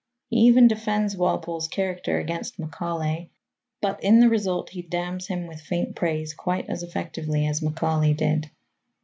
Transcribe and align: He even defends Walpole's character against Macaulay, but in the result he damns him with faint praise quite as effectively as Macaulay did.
He 0.31 0.37
even 0.37 0.67
defends 0.67 1.15
Walpole's 1.15 1.67
character 1.67 2.17
against 2.17 2.57
Macaulay, 2.57 3.29
but 3.81 4.03
in 4.03 4.19
the 4.19 4.29
result 4.29 4.71
he 4.71 4.81
damns 4.81 5.27
him 5.27 5.45
with 5.45 5.61
faint 5.61 5.95
praise 5.95 6.33
quite 6.33 6.67
as 6.67 6.81
effectively 6.81 7.45
as 7.45 7.61
Macaulay 7.61 8.15
did. 8.15 8.49